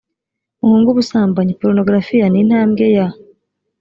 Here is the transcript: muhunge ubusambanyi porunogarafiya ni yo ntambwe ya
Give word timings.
muhunge 0.59 0.89
ubusambanyi 0.91 1.57
porunogarafiya 1.59 2.25
ni 2.29 2.39
yo 2.39 2.45
ntambwe 2.49 2.85
ya 2.95 3.07